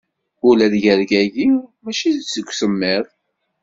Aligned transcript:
Ul 0.47 0.59
ad 0.65 0.73
yergagi, 0.83 1.47
mačči 1.83 2.11
seg 2.33 2.47
semmiḍ. 2.59 3.05